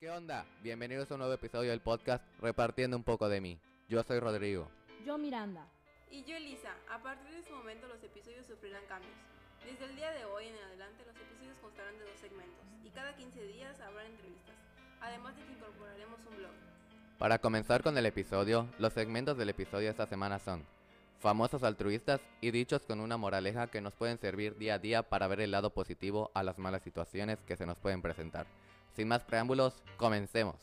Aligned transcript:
¿Qué 0.00 0.08
onda? 0.12 0.46
Bienvenidos 0.62 1.10
a 1.10 1.14
un 1.14 1.18
nuevo 1.18 1.34
episodio 1.34 1.70
del 1.70 1.80
podcast 1.80 2.24
Repartiendo 2.40 2.96
un 2.96 3.02
poco 3.02 3.28
de 3.28 3.40
mí. 3.40 3.58
Yo 3.88 4.00
soy 4.04 4.20
Rodrigo. 4.20 4.70
Yo 5.04 5.18
Miranda. 5.18 5.66
Y 6.08 6.22
yo 6.22 6.36
Elisa. 6.36 6.70
A 6.88 7.02
partir 7.02 7.32
de 7.32 7.40
este 7.40 7.50
momento 7.50 7.88
los 7.88 8.00
episodios 8.04 8.46
sufrirán 8.46 8.84
cambios. 8.86 9.12
Desde 9.66 9.86
el 9.86 9.96
día 9.96 10.12
de 10.12 10.24
hoy 10.24 10.46
en 10.46 10.54
adelante 10.54 11.02
los 11.04 11.16
episodios 11.16 11.58
constarán 11.60 11.98
de 11.98 12.04
dos 12.04 12.16
segmentos 12.20 12.64
y 12.84 12.90
cada 12.90 13.16
15 13.16 13.42
días 13.48 13.80
habrá 13.80 14.06
entrevistas, 14.06 14.54
además 15.00 15.34
de 15.34 15.42
que 15.42 15.52
incorporaremos 15.54 16.20
un 16.30 16.36
blog. 16.36 16.52
Para 17.18 17.40
comenzar 17.40 17.82
con 17.82 17.98
el 17.98 18.06
episodio, 18.06 18.68
los 18.78 18.92
segmentos 18.92 19.36
del 19.36 19.48
episodio 19.48 19.86
de 19.86 19.90
esta 19.90 20.06
semana 20.06 20.38
son 20.38 20.64
famosos 21.18 21.64
altruistas 21.64 22.20
y 22.40 22.52
dichos 22.52 22.82
con 22.82 23.00
una 23.00 23.16
moraleja 23.16 23.66
que 23.66 23.80
nos 23.80 23.94
pueden 23.94 24.18
servir 24.18 24.56
día 24.58 24.74
a 24.74 24.78
día 24.78 25.02
para 25.02 25.26
ver 25.26 25.40
el 25.40 25.50
lado 25.50 25.70
positivo 25.70 26.30
a 26.34 26.44
las 26.44 26.60
malas 26.60 26.84
situaciones 26.84 27.42
que 27.48 27.56
se 27.56 27.66
nos 27.66 27.80
pueden 27.80 28.00
presentar. 28.00 28.46
Sin 28.94 29.08
más 29.08 29.22
preámbulos, 29.22 29.74
comencemos. 29.96 30.56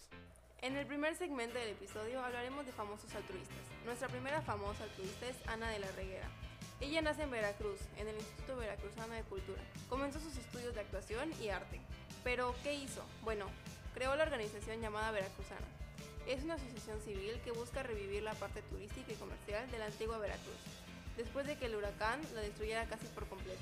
En 0.62 0.76
el 0.76 0.88
primer 0.88 1.16
segmento 1.16 1.59
del 1.59 1.70
episodio 1.70 2.23
hablaremos 2.23 2.66
de 2.66 2.72
famosos 2.72 3.13
altruistas. 3.13 3.58
Nuestra 3.86 4.08
primera 4.08 4.41
famosa 4.41 4.84
altruista 4.84 5.27
es 5.27 5.36
Ana 5.48 5.70
de 5.70 5.80
la 5.80 5.91
Reguera. 5.91 6.27
Ella 6.82 7.02
nace 7.02 7.23
en 7.23 7.32
Veracruz, 7.32 7.80
en 7.98 8.08
el 8.08 8.16
Instituto 8.16 8.58
Veracruzano 8.58 9.13
de 9.13 9.23
Cultura. 9.23 9.62
Comenzó 9.90 10.20
sus 10.20 10.35
estudios 10.38 10.73
de 10.73 10.82
actuación 10.82 11.32
y 11.41 11.49
arte. 11.49 11.80
Pero, 12.23 12.55
¿qué 12.63 12.73
hizo? 12.73 13.04
Bueno, 13.23 13.46
creó 13.94 14.16
la 14.16 14.23
organización 14.23 14.82
llamada 14.82 15.12
Veracruzana. 15.12 15.68
Es 16.27 16.44
una 16.44 16.55
asociación 16.55 16.99
civil 17.02 17.40
que 17.46 17.52
busca 17.52 17.84
revivir 17.84 18.23
la 18.23 18.34
parte 18.34 18.63
turística 18.63 19.12
y 19.13 19.16
comercial 19.16 19.70
de 19.70 19.77
la 19.77 19.85
antigua 19.85 20.18
Veracruz, 20.18 20.57
después 21.16 21.46
de 21.46 21.57
que 21.57 21.68
el 21.68 21.76
huracán 21.76 22.20
la 22.34 22.41
destruyera 22.41 22.85
casi 22.85 23.05
por 23.07 23.27
completo. 23.27 23.62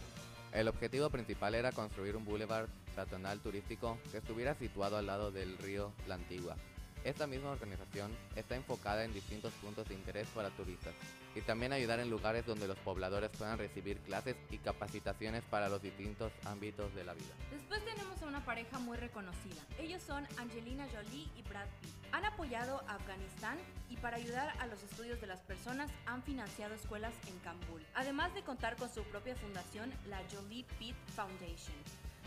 El 0.53 0.67
objetivo 0.67 1.09
principal 1.09 1.55
era 1.55 1.71
construir 1.71 2.15
un 2.15 2.25
boulevard 2.25 2.69
peatonal 2.95 3.39
turístico 3.39 3.97
que 4.11 4.19
estuviera 4.19 4.53
situado 4.53 4.97
al 4.97 5.07
lado 5.07 5.31
del 5.31 5.57
río 5.57 5.91
La 6.07 6.13
Antigua, 6.13 6.55
esta 7.03 7.27
misma 7.27 7.51
organización 7.51 8.15
está 8.35 8.55
enfocada 8.55 9.03
en 9.03 9.13
distintos 9.13 9.53
puntos 9.53 9.87
de 9.87 9.95
interés 9.95 10.27
para 10.33 10.49
turistas 10.51 10.93
y 11.35 11.41
también 11.41 11.73
ayudar 11.73 11.99
en 11.99 12.09
lugares 12.09 12.45
donde 12.45 12.67
los 12.67 12.77
pobladores 12.79 13.29
puedan 13.37 13.57
recibir 13.57 13.97
clases 13.99 14.35
y 14.51 14.57
capacitaciones 14.57 15.43
para 15.49 15.69
los 15.69 15.81
distintos 15.81 16.31
ámbitos 16.45 16.93
de 16.95 17.03
la 17.03 17.13
vida. 17.13 17.33
Después 17.51 17.83
tenemos 17.83 18.21
a 18.21 18.25
una 18.25 18.45
pareja 18.45 18.79
muy 18.79 18.97
reconocida. 18.97 19.61
Ellos 19.79 20.01
son 20.03 20.25
Angelina 20.37 20.87
Jolie 20.93 21.27
y 21.35 21.41
Brad 21.43 21.67
Pitt. 21.81 21.91
Han 22.11 22.25
apoyado 22.25 22.83
a 22.87 22.95
Afganistán 22.95 23.57
y 23.89 23.97
para 23.97 24.17
ayudar 24.17 24.53
a 24.59 24.67
los 24.67 24.81
estudios 24.83 25.19
de 25.19 25.27
las 25.27 25.39
personas 25.41 25.89
han 26.05 26.23
financiado 26.23 26.73
escuelas 26.73 27.13
en 27.27 27.37
Kabul, 27.39 27.83
además 27.95 28.33
de 28.35 28.43
contar 28.43 28.75
con 28.75 28.93
su 28.93 29.03
propia 29.03 29.35
fundación, 29.35 29.91
la 30.07 30.21
Jolie 30.31 30.65
Pitt 30.79 30.95
Foundation. 31.15 31.75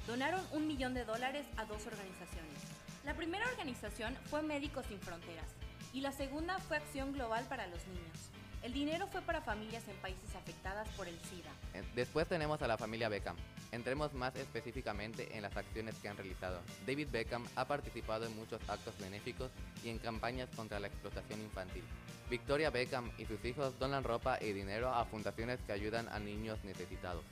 Donaron 0.07 0.45
un 0.53 0.67
millón 0.67 0.95
de 0.95 1.05
dólares 1.05 1.47
a 1.57 1.65
dos 1.65 1.87
organizaciones. 1.87 2.76
La 3.07 3.15
primera 3.15 3.49
organización 3.49 4.17
fue 4.25 4.43
Médicos 4.43 4.85
Sin 4.87 4.99
Fronteras 4.99 5.47
y 5.93 6.01
la 6.01 6.11
segunda 6.11 6.59
fue 6.59 6.77
Acción 6.77 7.13
Global 7.13 7.45
para 7.49 7.69
los 7.69 7.87
Niños. 7.87 8.19
El 8.65 8.73
dinero 8.73 9.07
fue 9.07 9.23
para 9.23 9.41
familias 9.41 9.87
en 9.87 9.95
países 9.99 10.35
afectadas 10.35 10.89
por 10.97 11.07
el 11.07 11.17
SIDA. 11.21 11.53
Eh, 11.75 11.85
después 11.95 12.27
tenemos 12.27 12.61
a 12.63 12.67
la 12.67 12.77
familia 12.77 13.09
Beckham. 13.09 13.37
Entremos 13.71 14.13
más 14.13 14.35
específicamente 14.35 15.37
en 15.37 15.43
las 15.43 15.57
acciones 15.57 15.95
que 16.01 16.09
han 16.09 16.17
realizado. 16.17 16.61
David 16.85 17.07
Beckham 17.13 17.47
ha 17.55 17.69
participado 17.69 18.27
en 18.27 18.35
muchos 18.35 18.61
actos 18.69 18.99
benéficos 18.99 19.53
y 19.85 19.91
en 19.91 20.01
campañas 20.01 20.49
contra 20.57 20.81
la 20.81 20.89
explotación 20.89 21.41
infantil. 21.43 21.85
Victoria 22.29 22.71
Beckham 22.71 23.13
y 23.19 23.27
sus 23.27 23.45
hijos 23.45 23.79
donan 23.79 24.03
ropa 24.03 24.37
y 24.41 24.53
dinero 24.53 24.93
a 24.93 25.05
fundaciones 25.05 25.61
que 25.65 25.71
ayudan 25.71 26.09
a 26.09 26.19
niños 26.19 26.59
necesitados. 26.65 27.25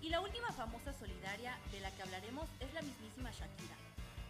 Y 0.00 0.08
la 0.08 0.20
última 0.20 0.52
famosa 0.52 0.92
solidaria 0.92 1.58
de 1.72 1.80
la 1.80 1.90
que 1.90 2.02
hablaremos 2.02 2.48
es 2.60 2.72
la 2.74 2.82
mismísima 2.82 3.32
Shakira. 3.32 3.74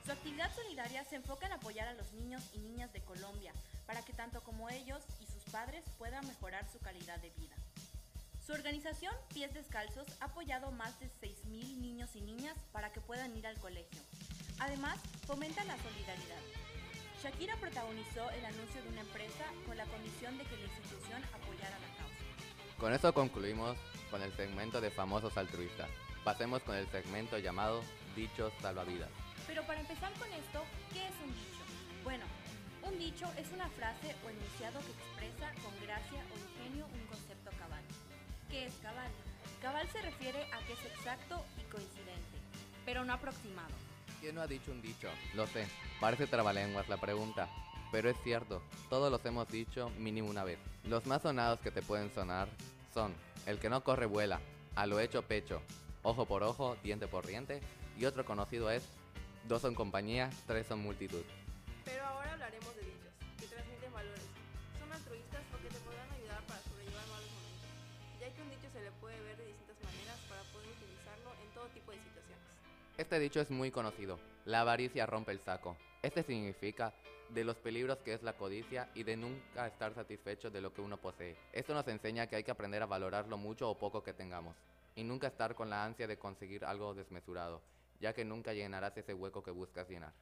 Su 0.06 0.12
actividad 0.12 0.54
solidaria 0.54 1.04
se 1.04 1.16
enfoca 1.16 1.46
en 1.46 1.52
apoyar 1.54 1.88
a 1.88 1.94
los 1.94 2.12
niños 2.12 2.40
y 2.54 2.58
niñas 2.60 2.92
de 2.92 3.00
Colombia 3.00 3.52
para 3.88 4.02
que 4.02 4.12
tanto 4.12 4.40
como 4.40 4.70
ellos 4.70 5.02
y 5.20 5.26
sus 5.26 5.42
padres 5.50 5.84
puedan 5.98 6.24
mejorar 6.28 6.64
su 6.70 6.78
calidad 6.78 7.18
de 7.18 7.30
vida. 7.30 7.56
Su 8.46 8.52
organización 8.52 9.12
Pies 9.34 9.52
Descalzos 9.52 10.06
ha 10.20 10.26
apoyado 10.26 10.70
más 10.70 10.96
de 11.00 11.06
6.000 11.06 11.78
niños 11.78 12.14
y 12.14 12.20
niñas 12.20 12.56
para 12.70 12.92
que 12.92 13.00
puedan 13.00 13.36
ir 13.36 13.48
al 13.48 13.58
colegio. 13.58 14.00
Además, 14.60 14.96
fomenta 15.26 15.64
la 15.64 15.76
solidaridad. 15.78 16.42
Shakira 17.20 17.56
protagonizó 17.56 18.30
el 18.30 18.44
anuncio 18.44 18.80
de 18.84 18.88
una 18.90 19.00
empresa 19.00 19.44
con 19.66 19.76
la 19.76 19.86
condición 19.86 20.38
de 20.38 20.44
que 20.44 20.56
la 20.56 20.66
institución 20.66 21.24
apoyara 21.34 21.80
la 21.80 21.96
causa. 21.98 22.78
Con 22.78 22.92
eso 22.92 23.12
concluimos 23.12 23.76
con 24.12 24.22
el 24.22 24.32
segmento 24.36 24.80
de 24.80 24.92
famosos 24.92 25.36
altruistas. 25.36 25.90
Pasemos 26.22 26.62
con 26.62 26.76
el 26.76 26.86
segmento 26.92 27.38
llamado 27.38 27.82
Dichos 28.14 28.52
Salvavidas. 28.62 29.25
Pero 29.46 29.62
para 29.64 29.80
empezar 29.80 30.12
con 30.14 30.32
esto, 30.32 30.64
¿qué 30.92 31.06
es 31.06 31.14
un 31.22 31.32
dicho? 31.32 31.62
Bueno, 32.04 32.24
un 32.82 32.98
dicho 32.98 33.26
es 33.38 33.50
una 33.52 33.68
frase 33.70 34.14
o 34.24 34.30
enunciado 34.30 34.80
que 34.80 34.92
expresa 34.92 35.52
con 35.62 35.74
gracia 35.82 36.22
o 36.30 36.62
ingenio 36.62 36.86
un 36.86 37.06
concepto 37.06 37.50
cabal. 37.58 37.82
¿Qué 38.50 38.66
es 38.66 38.74
cabal? 38.82 39.10
Cabal 39.60 39.88
se 39.90 40.02
refiere 40.02 40.42
a 40.52 40.58
que 40.66 40.74
es 40.74 40.84
exacto 40.84 41.44
y 41.58 41.62
coincidente, 41.70 42.38
pero 42.84 43.04
no 43.04 43.12
aproximado. 43.12 43.74
¿Quién 44.20 44.34
no 44.34 44.42
ha 44.42 44.46
dicho 44.46 44.70
un 44.70 44.82
dicho? 44.82 45.08
Lo 45.34 45.46
sé, 45.46 45.66
parece 46.00 46.26
trabalenguas 46.26 46.88
la 46.88 46.96
pregunta, 46.96 47.48
pero 47.90 48.10
es 48.10 48.16
cierto, 48.22 48.62
todos 48.88 49.10
los 49.10 49.24
hemos 49.24 49.48
dicho 49.48 49.90
mínimo 49.98 50.28
una 50.28 50.44
vez. 50.44 50.58
Los 50.84 51.06
más 51.06 51.22
sonados 51.22 51.60
que 51.60 51.70
te 51.70 51.82
pueden 51.82 52.12
sonar 52.12 52.48
son, 52.92 53.14
el 53.46 53.58
que 53.58 53.70
no 53.70 53.82
corre 53.84 54.06
vuela, 54.06 54.40
a 54.74 54.86
lo 54.86 55.00
hecho 55.00 55.22
pecho, 55.22 55.62
ojo 56.02 56.26
por 56.26 56.42
ojo, 56.42 56.76
diente 56.82 57.08
por 57.08 57.26
diente, 57.26 57.60
y 57.98 58.04
otro 58.04 58.24
conocido 58.24 58.70
es, 58.70 58.84
Dos 59.48 59.62
son 59.62 59.76
compañía, 59.76 60.28
tres 60.48 60.66
son 60.66 60.80
multitud. 60.80 61.22
Pero 61.84 62.04
ahora 62.04 62.32
hablaremos 62.32 62.74
de 62.74 62.82
dichos, 62.82 63.12
que 63.38 63.46
transmiten 63.46 63.92
valores. 63.92 64.26
Son 64.76 64.92
altruistas 64.92 65.40
porque 65.52 65.68
te 65.68 65.78
podrán 65.86 66.10
ayudar 66.10 66.42
para 66.48 66.58
sobrellevar 66.62 67.06
malos 67.06 67.30
momentos, 67.30 67.70
ya 68.18 68.34
que 68.34 68.42
un 68.42 68.50
dicho 68.50 68.68
se 68.72 68.82
le 68.82 68.90
puede 68.98 69.20
ver 69.20 69.36
de 69.36 69.46
distintas 69.46 69.76
maneras 69.84 70.18
para 70.28 70.42
poder 70.50 70.66
utilizarlo 70.66 71.30
en 71.40 71.54
todo 71.54 71.66
tipo 71.68 71.92
de 71.92 71.98
situaciones. 71.98 72.42
Este 72.98 73.18
dicho 73.20 73.40
es 73.40 73.50
muy 73.52 73.70
conocido. 73.70 74.18
La 74.46 74.62
avaricia 74.62 75.06
rompe 75.06 75.30
el 75.30 75.38
saco. 75.38 75.76
Este 76.02 76.24
significa 76.24 76.92
de 77.28 77.44
los 77.44 77.54
peligros 77.54 77.98
que 77.98 78.14
es 78.14 78.24
la 78.24 78.32
codicia 78.32 78.90
y 78.96 79.04
de 79.04 79.16
nunca 79.16 79.68
estar 79.68 79.94
satisfecho 79.94 80.50
de 80.50 80.60
lo 80.60 80.74
que 80.74 80.80
uno 80.80 80.96
posee. 80.96 81.36
Esto 81.52 81.72
nos 81.72 81.86
enseña 81.86 82.26
que 82.26 82.34
hay 82.34 82.42
que 82.42 82.50
aprender 82.50 82.82
a 82.82 82.86
valorar 82.86 83.28
lo 83.28 83.36
mucho 83.36 83.70
o 83.70 83.78
poco 83.78 84.02
que 84.02 84.12
tengamos 84.12 84.56
y 84.96 85.04
nunca 85.04 85.28
estar 85.28 85.54
con 85.54 85.70
la 85.70 85.84
ansia 85.84 86.08
de 86.08 86.18
conseguir 86.18 86.64
algo 86.64 86.94
desmesurado 86.94 87.62
ya 88.00 88.12
que 88.12 88.24
nunca 88.24 88.52
llenarás 88.52 88.96
ese 88.96 89.14
hueco 89.14 89.42
que 89.42 89.50
buscas 89.50 89.88
llenar. 89.88 90.12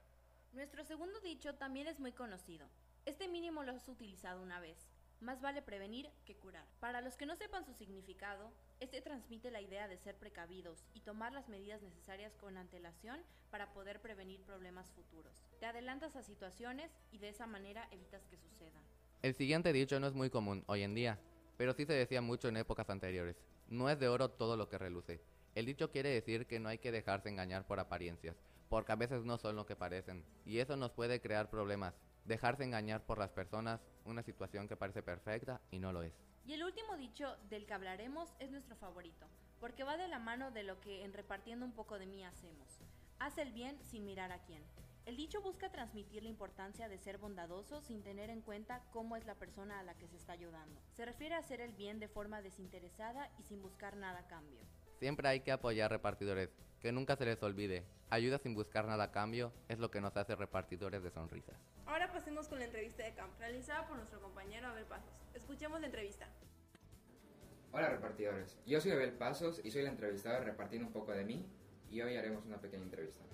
Nuestro 0.52 0.84
segundo 0.84 1.18
dicho 1.20 1.54
también 1.54 1.88
es 1.88 1.98
muy 1.98 2.12
conocido. 2.12 2.68
Este 3.06 3.28
mínimo 3.28 3.64
lo 3.64 3.72
has 3.72 3.88
utilizado 3.88 4.40
una 4.40 4.60
vez. 4.60 4.76
Más 5.20 5.40
vale 5.40 5.62
prevenir 5.62 6.10
que 6.24 6.36
curar. 6.36 6.66
Para 6.80 7.00
los 7.00 7.16
que 7.16 7.26
no 7.26 7.34
sepan 7.34 7.64
su 7.64 7.72
significado, 7.72 8.52
este 8.80 9.00
transmite 9.00 9.50
la 9.50 9.60
idea 9.60 9.88
de 9.88 9.96
ser 9.96 10.16
precavidos 10.16 10.84
y 10.92 11.00
tomar 11.00 11.32
las 11.32 11.48
medidas 11.48 11.82
necesarias 11.82 12.36
con 12.36 12.56
antelación 12.56 13.20
para 13.50 13.72
poder 13.72 14.00
prevenir 14.00 14.42
problemas 14.42 14.90
futuros. 14.92 15.44
Te 15.60 15.66
adelantas 15.66 16.16
a 16.16 16.22
situaciones 16.22 16.90
y 17.10 17.18
de 17.18 17.30
esa 17.30 17.46
manera 17.46 17.88
evitas 17.90 18.26
que 18.26 18.36
sucedan. 18.36 18.82
El 19.22 19.34
siguiente 19.34 19.72
dicho 19.72 19.98
no 19.98 20.06
es 20.06 20.14
muy 20.14 20.28
común 20.28 20.62
hoy 20.66 20.82
en 20.82 20.94
día, 20.94 21.18
pero 21.56 21.72
sí 21.72 21.86
se 21.86 21.94
decía 21.94 22.20
mucho 22.20 22.48
en 22.48 22.58
épocas 22.58 22.90
anteriores. 22.90 23.36
No 23.68 23.88
es 23.88 23.98
de 23.98 24.08
oro 24.08 24.30
todo 24.30 24.56
lo 24.56 24.68
que 24.68 24.78
reluce. 24.78 25.20
El 25.54 25.66
dicho 25.66 25.92
quiere 25.92 26.08
decir 26.08 26.48
que 26.48 26.58
no 26.58 26.68
hay 26.68 26.78
que 26.78 26.90
dejarse 26.90 27.28
engañar 27.28 27.64
por 27.64 27.78
apariencias, 27.78 28.34
porque 28.68 28.90
a 28.90 28.96
veces 28.96 29.24
no 29.24 29.38
son 29.38 29.54
lo 29.54 29.66
que 29.66 29.76
parecen, 29.76 30.24
y 30.44 30.58
eso 30.58 30.76
nos 30.76 30.90
puede 30.90 31.20
crear 31.20 31.48
problemas. 31.48 31.94
Dejarse 32.24 32.64
engañar 32.64 33.06
por 33.06 33.18
las 33.18 33.30
personas, 33.30 33.80
una 34.04 34.24
situación 34.24 34.66
que 34.66 34.76
parece 34.76 35.02
perfecta 35.02 35.60
y 35.70 35.78
no 35.78 35.92
lo 35.92 36.02
es. 36.02 36.12
Y 36.44 36.54
el 36.54 36.64
último 36.64 36.96
dicho 36.96 37.36
del 37.50 37.66
que 37.66 37.72
hablaremos 37.72 38.34
es 38.40 38.50
nuestro 38.50 38.74
favorito, 38.74 39.26
porque 39.60 39.84
va 39.84 39.96
de 39.96 40.08
la 40.08 40.18
mano 40.18 40.50
de 40.50 40.64
lo 40.64 40.80
que 40.80 41.04
en 41.04 41.12
repartiendo 41.12 41.64
un 41.64 41.72
poco 41.72 42.00
de 42.00 42.06
mí 42.06 42.24
hacemos. 42.24 42.80
Haz 43.20 43.38
el 43.38 43.52
bien 43.52 43.78
sin 43.84 44.04
mirar 44.04 44.32
a 44.32 44.42
quién. 44.42 44.64
El 45.06 45.16
dicho 45.16 45.40
busca 45.40 45.70
transmitir 45.70 46.24
la 46.24 46.30
importancia 46.30 46.88
de 46.88 46.98
ser 46.98 47.18
bondadoso 47.18 47.80
sin 47.80 48.02
tener 48.02 48.28
en 48.28 48.40
cuenta 48.40 48.82
cómo 48.90 49.16
es 49.16 49.24
la 49.24 49.36
persona 49.36 49.78
a 49.78 49.84
la 49.84 49.94
que 49.94 50.08
se 50.08 50.16
está 50.16 50.32
ayudando. 50.32 50.80
Se 50.96 51.04
refiere 51.04 51.36
a 51.36 51.38
hacer 51.38 51.60
el 51.60 51.74
bien 51.74 52.00
de 52.00 52.08
forma 52.08 52.42
desinteresada 52.42 53.30
y 53.38 53.44
sin 53.44 53.62
buscar 53.62 53.96
nada 53.96 54.20
a 54.20 54.26
cambio. 54.26 54.60
Siempre 55.04 55.28
hay 55.28 55.40
que 55.40 55.52
apoyar 55.52 55.90
repartidores, 55.90 56.48
que 56.80 56.90
nunca 56.90 57.14
se 57.14 57.26
les 57.26 57.42
olvide. 57.42 57.84
Ayuda 58.08 58.38
sin 58.38 58.54
buscar 58.54 58.86
nada 58.86 59.04
a 59.04 59.12
cambio 59.12 59.52
es 59.68 59.78
lo 59.78 59.90
que 59.90 60.00
nos 60.00 60.16
hace 60.16 60.34
repartidores 60.34 61.02
de 61.02 61.10
sonrisas. 61.10 61.60
Ahora 61.84 62.10
pasemos 62.10 62.48
con 62.48 62.58
la 62.58 62.64
entrevista 62.64 63.04
de 63.04 63.12
camp, 63.12 63.38
realizada 63.38 63.86
por 63.86 63.98
nuestro 63.98 64.18
compañero 64.22 64.66
Abel 64.68 64.86
Pasos. 64.86 65.20
Escuchemos 65.34 65.78
la 65.82 65.88
entrevista. 65.88 66.26
Hola 67.72 67.90
repartidores, 67.90 68.56
yo 68.64 68.80
soy 68.80 68.92
Abel 68.92 69.12
Pasos 69.12 69.60
y 69.62 69.70
soy 69.70 69.82
el 69.82 69.88
entrevistado 69.88 70.42
repartiendo 70.42 70.86
un 70.86 70.94
poco 70.94 71.12
de 71.12 71.26
mí 71.26 71.44
y 71.90 72.00
hoy 72.00 72.16
haremos 72.16 72.46
una 72.46 72.58
pequeña 72.58 72.84
entrevista. 72.84 73.26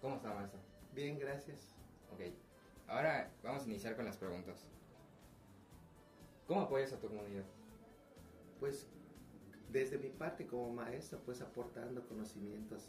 ¿Cómo 0.00 0.16
está, 0.16 0.32
maestro? 0.32 0.58
Bien, 0.94 1.18
gracias. 1.18 1.76
Ok, 2.14 2.32
ahora 2.88 3.30
vamos 3.42 3.64
a 3.64 3.66
iniciar 3.66 3.94
con 3.94 4.06
las 4.06 4.16
preguntas. 4.16 4.66
¿Cómo 6.46 6.62
apoyas 6.62 6.94
a 6.94 6.98
tu 6.98 7.08
comunidad? 7.08 7.44
Pues 8.58 8.88
desde 9.74 9.98
mi 9.98 10.08
parte 10.08 10.46
como 10.46 10.72
maestro, 10.72 11.18
pues 11.24 11.40
aportando 11.42 12.06
conocimientos 12.06 12.88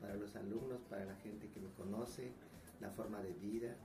para 0.00 0.14
los 0.16 0.34
alumnos, 0.36 0.80
para 0.88 1.04
la 1.04 1.14
gente 1.16 1.50
que 1.50 1.60
me 1.60 1.70
conoce, 1.72 2.32
la 2.80 2.90
forma 2.90 3.22
de 3.22 3.34
vida, 3.34 3.76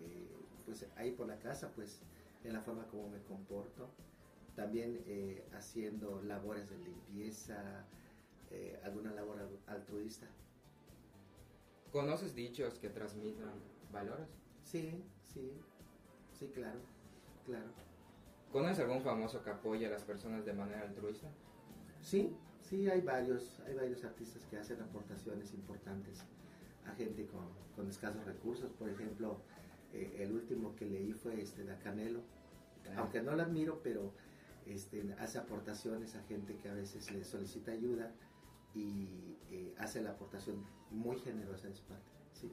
eh, 0.00 0.28
pues 0.66 0.84
ahí 0.96 1.12
por 1.12 1.28
la 1.28 1.38
casa, 1.38 1.70
pues 1.76 2.00
en 2.42 2.52
la 2.52 2.60
forma 2.62 2.88
como 2.88 3.08
me 3.08 3.22
comporto, 3.22 3.88
también 4.56 5.04
eh, 5.06 5.46
haciendo 5.54 6.20
labores 6.22 6.68
de 6.68 6.78
limpieza, 6.78 7.86
eh, 8.50 8.80
alguna 8.82 9.12
labor 9.12 9.38
altruista. 9.68 10.26
¿Conoces 11.92 12.34
dichos 12.34 12.80
que 12.80 12.90
transmitan 12.90 13.52
valores? 13.92 14.28
Sí, 14.64 15.04
sí, 15.22 15.52
sí, 16.36 16.48
claro, 16.48 16.80
claro. 17.46 17.68
¿Conoces 18.50 18.80
algún 18.80 19.00
famoso 19.00 19.44
que 19.44 19.50
apoya 19.50 19.86
a 19.86 19.92
las 19.92 20.02
personas 20.02 20.44
de 20.44 20.52
manera 20.52 20.82
altruista? 20.82 21.28
Sí, 22.02 22.34
sí, 22.62 22.88
hay 22.88 23.00
varios, 23.00 23.60
hay 23.66 23.74
varios 23.74 24.04
artistas 24.04 24.44
que 24.46 24.56
hacen 24.56 24.80
aportaciones 24.80 25.52
importantes 25.52 26.24
a 26.86 26.94
gente 26.94 27.26
con, 27.26 27.88
escasos 27.88 28.24
recursos. 28.24 28.72
Por 28.72 28.88
ejemplo, 28.88 29.40
eh, 29.92 30.16
el 30.18 30.32
último 30.32 30.74
que 30.74 30.86
leí 30.86 31.12
fue 31.12 31.40
este 31.40 31.64
de 31.64 31.76
Canelo. 31.78 32.20
Aunque 32.96 33.22
no 33.22 33.36
lo 33.36 33.42
admiro, 33.42 33.80
pero 33.82 34.12
este, 34.66 35.14
hace 35.18 35.38
aportaciones 35.38 36.14
a 36.16 36.22
gente 36.24 36.56
que 36.56 36.68
a 36.68 36.74
veces 36.74 37.10
le 37.12 37.22
solicita 37.24 37.70
ayuda 37.72 38.12
y 38.74 39.36
eh, 39.50 39.74
hace 39.78 40.02
la 40.02 40.10
aportación 40.10 40.64
muy 40.90 41.18
generosa 41.18 41.68
de 41.68 41.74
su 41.74 41.84
parte. 41.84 42.10
Sí. 42.32 42.50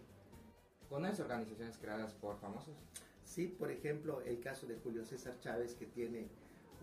¿Conoces 0.89 1.21
organizaciones 1.21 1.77
creadas 1.77 2.13
por 2.13 2.37
famosos? 2.37 2.75
Sí, 3.23 3.47
por 3.47 3.71
ejemplo, 3.71 4.21
el 4.21 4.39
caso 4.39 4.67
de 4.67 4.77
Julio 4.77 5.03
César 5.03 5.39
Chávez, 5.39 5.73
que 5.75 5.87
tiene 5.87 6.27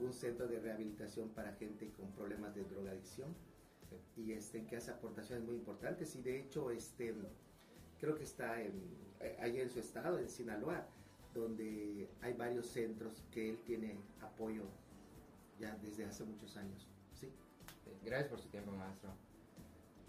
un 0.04 0.12
centro 0.12 0.46
de 0.46 0.58
rehabilitación 0.60 1.28
para 1.30 1.52
gente 1.54 1.90
con 1.92 2.10
problemas 2.12 2.54
de 2.54 2.64
drogadicción 2.64 3.34
y 4.16 4.32
este, 4.32 4.64
que 4.64 4.76
hace 4.76 4.90
aportaciones 4.90 5.44
muy 5.44 5.56
importantes 5.56 6.14
y 6.16 6.22
de 6.22 6.40
hecho 6.40 6.70
este, 6.70 7.14
creo 8.00 8.16
que 8.16 8.24
está 8.24 8.60
en, 8.60 8.72
eh, 9.20 9.36
ahí 9.40 9.60
en 9.60 9.70
su 9.70 9.80
estado, 9.80 10.18
en 10.18 10.28
Sinaloa, 10.28 10.86
donde 11.34 12.08
hay 12.20 12.32
varios 12.34 12.66
centros 12.66 13.22
que 13.30 13.50
él 13.50 13.58
tiene 13.64 13.98
apoyo 14.20 14.64
ya 15.58 15.76
desde 15.82 16.04
hace 16.04 16.24
muchos 16.24 16.56
años. 16.56 16.88
Sí. 17.14 17.30
Gracias 18.04 18.28
por 18.28 18.40
su 18.40 18.48
tiempo, 18.48 18.72
maestro. 18.72 19.10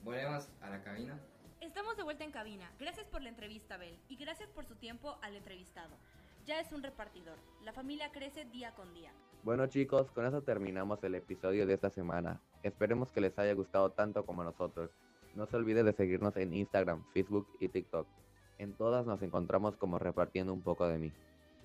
Volvemos 0.04 0.50
a 0.62 0.69
la 0.69 0.84
cabina. 0.84 1.18
Estamos 1.62 1.95
de 1.95 2.04
vuelta 2.04 2.25
en 2.25 2.31
cabina. 2.31 2.69
Gracias 2.78 3.07
por 3.07 3.22
la 3.22 3.30
entrevista, 3.30 3.78
Bel, 3.78 3.98
y 4.10 4.18
gracias 4.18 4.50
por 4.50 4.66
su 4.66 4.75
tiempo 4.75 5.18
al 5.22 5.36
entrevistado. 5.36 5.95
Ya 6.45 6.60
es 6.60 6.74
un 6.74 6.84
repartidor. 6.84 7.38
La 7.63 7.72
familia 7.72 8.12
crece 8.12 8.44
día 8.44 8.75
con 8.75 8.94
día. 8.94 9.13
Bueno 9.44 9.68
chicos, 9.68 10.10
con 10.12 10.25
eso 10.25 10.42
terminamos 10.42 11.04
el 11.04 11.16
episodio 11.16 11.68
de 11.68 11.74
esta 11.74 11.90
semana. 11.90 12.40
Esperemos 12.63 13.12
que 13.12 13.19
les 13.19 13.38
haya 13.38 13.54
gustado 13.54 13.90
tanto 13.90 14.25
como 14.25 14.42
nosotros. 14.42 14.90
No 15.36 15.45
se 15.48 15.57
olvide 15.57 15.84
de 15.84 15.92
seguirnos 15.92 16.38
en 16.38 16.54
Instagram, 16.54 17.04
Facebook 17.13 17.45
y 17.60 17.68
TikTok. 17.68 18.07
En 18.57 18.72
todas 18.72 19.06
nos 19.06 19.22
encontramos 19.22 19.75
como 19.75 20.00
repartiendo 20.00 20.54
un 20.54 20.62
poco 20.62 20.88
de 20.88 20.98
mí. 20.98 21.12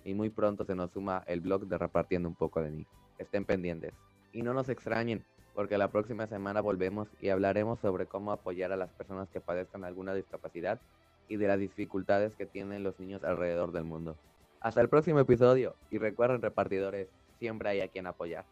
Y 0.04 0.14
muy 0.14 0.28
pronto 0.28 0.64
se 0.64 0.74
nos 0.74 0.90
suma 0.90 1.22
el 1.28 1.40
blog 1.40 1.68
de 1.68 1.78
repartiendo 1.78 2.28
un 2.28 2.34
poco 2.34 2.60
de 2.60 2.72
mí. 2.72 2.86
Estén 3.16 3.44
pendientes. 3.44 3.94
Y 4.32 4.42
no 4.42 4.54
nos 4.54 4.68
extrañen, 4.68 5.24
porque 5.54 5.78
la 5.78 5.92
próxima 5.92 6.26
semana 6.26 6.60
volvemos 6.60 7.06
y 7.20 7.28
hablaremos 7.28 7.78
sobre 7.78 8.06
cómo 8.06 8.32
apoyar 8.32 8.72
a 8.72 8.76
las 8.76 8.90
personas 8.90 9.28
que 9.28 9.40
padezcan 9.40 9.84
alguna 9.84 10.14
discapacidad 10.14 10.80
y 11.28 11.36
de 11.36 11.46
las 11.46 11.60
dificultades 11.60 12.34
que 12.34 12.46
tienen 12.46 12.82
los 12.82 12.98
niños 12.98 13.22
alrededor 13.22 13.70
del 13.70 13.84
mundo. 13.84 14.16
Hasta 14.58 14.80
el 14.80 14.88
próximo 14.88 15.20
episodio 15.20 15.76
y 15.92 15.98
recuerden 15.98 16.42
repartidores, 16.42 17.06
siempre 17.38 17.70
hay 17.70 17.80
a 17.80 17.88
quien 17.88 18.06
apoyar. 18.06 18.46